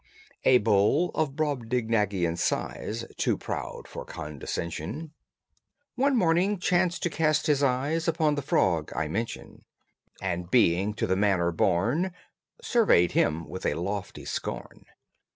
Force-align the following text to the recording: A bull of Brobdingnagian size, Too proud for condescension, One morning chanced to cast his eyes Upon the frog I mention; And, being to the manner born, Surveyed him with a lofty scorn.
A 0.45 0.57
bull 0.57 1.11
of 1.13 1.35
Brobdingnagian 1.35 2.35
size, 2.35 3.05
Too 3.17 3.37
proud 3.37 3.87
for 3.87 4.03
condescension, 4.03 5.13
One 5.93 6.15
morning 6.17 6.57
chanced 6.57 7.03
to 7.03 7.11
cast 7.11 7.45
his 7.45 7.61
eyes 7.61 8.07
Upon 8.07 8.33
the 8.33 8.41
frog 8.41 8.91
I 8.95 9.07
mention; 9.07 9.63
And, 10.19 10.49
being 10.49 10.95
to 10.95 11.05
the 11.05 11.15
manner 11.15 11.51
born, 11.51 12.13
Surveyed 12.63 13.11
him 13.11 13.47
with 13.47 13.63
a 13.63 13.75
lofty 13.75 14.25
scorn. 14.25 14.85